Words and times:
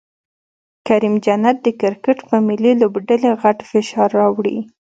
کریم 0.87 1.15
جنت 1.25 1.57
د 1.65 1.67
کرکټ 1.81 2.17
په 2.29 2.35
ملي 2.47 2.71
لوبډلې 2.81 3.29
غټ 3.41 3.57
فشار 3.69 4.09
راوړي 4.19 4.57